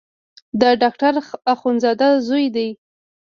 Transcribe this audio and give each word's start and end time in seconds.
د 0.59 0.61
ډاکټر 0.81 1.13
اخندزاده 1.53 2.09
زوی 2.27 2.45
دی. 2.55 2.69